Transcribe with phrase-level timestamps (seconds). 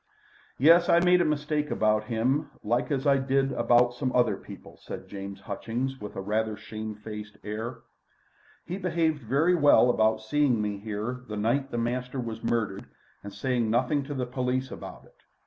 [0.57, 0.89] "Yes.
[0.89, 5.07] I made a mistake about him like as I did about some other people," said
[5.07, 7.81] James Hutchings, with a rather shame faced air.
[8.65, 12.85] "He behaved very well about seeing me here the night the master was murdered
[13.23, 15.21] and saying nothing to the police about it.